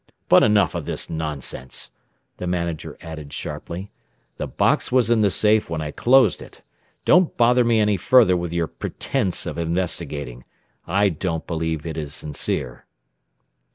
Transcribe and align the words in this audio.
"But 0.29 0.41
enough 0.41 0.73
of 0.73 0.87
this 0.87 1.11
nonsense," 1.11 1.91
the 2.37 2.47
manager 2.47 2.97
added 3.01 3.31
sharply. 3.31 3.91
"The 4.37 4.47
box 4.47 4.91
was 4.91 5.11
in 5.11 5.21
the 5.21 5.29
safe 5.29 5.69
when 5.69 5.79
I 5.79 5.91
closed 5.91 6.41
it. 6.41 6.63
Don't 7.05 7.37
bother 7.37 7.63
me 7.63 7.79
any 7.79 7.97
further 7.97 8.35
with 8.35 8.51
your 8.51 8.65
pretense 8.65 9.45
of 9.45 9.59
investigating. 9.59 10.43
I 10.87 11.09
don't 11.09 11.45
believe 11.45 11.85
it 11.85 11.97
is 11.97 12.15
sincere." 12.15 12.87